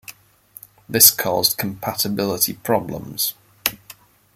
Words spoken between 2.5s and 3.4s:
problems.